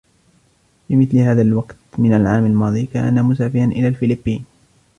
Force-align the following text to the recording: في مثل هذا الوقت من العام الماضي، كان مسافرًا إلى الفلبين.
في 0.87 0.95
مثل 0.95 1.17
هذا 1.17 1.41
الوقت 1.41 1.75
من 1.97 2.13
العام 2.13 2.45
الماضي، 2.45 2.85
كان 2.93 3.23
مسافرًا 3.23 3.65
إلى 3.65 3.87
الفلبين. 3.87 4.45